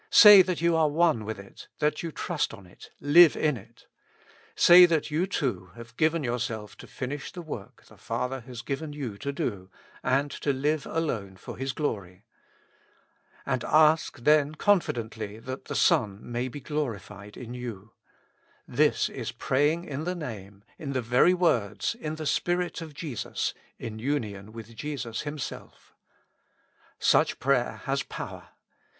[0.09, 3.85] Say that you are one with it, that you trust on it, live in it.
[4.55, 8.93] Say that you too have given yourself to finish the work the Father has given
[8.93, 9.69] you to do,
[10.01, 12.25] and to live alone for His glory.
[13.45, 17.91] And ask then confidently that the Son may be glorified in you.
[18.67, 23.53] This is praying in the Name, in the very words, in the Spirit of Jesus,
[23.77, 25.93] in union with Jesus Himself.
[26.97, 28.47] Such prayer has power.